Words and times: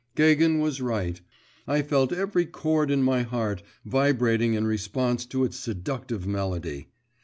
Gagin 0.15 0.57
was 0.57 0.81
right; 0.81 1.21
I 1.67 1.83
felt 1.83 2.11
every 2.11 2.47
chord 2.47 2.89
in 2.89 3.03
my 3.03 3.21
heart 3.21 3.61
vibrating 3.85 4.55
in 4.55 4.65
response 4.65 5.27
to 5.27 5.43
its 5.43 5.57
seductive 5.57 6.25
melody. 6.25 6.87